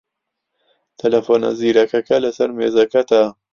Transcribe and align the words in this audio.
تەلەفۆنە 1.01 1.51
زیرەکەکە 1.59 2.17
لەسەر 2.25 2.49
مێزەکەتە. 2.57 3.23